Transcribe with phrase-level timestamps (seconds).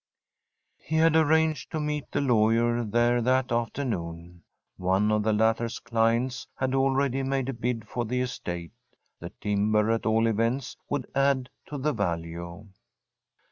[0.79, 4.41] He had arranged to meet the lawyer there that afternoon.
[4.77, 8.71] One of the latter's clients had already made a bid for the estate.
[9.19, 12.65] The timber, at all events, would add to the value.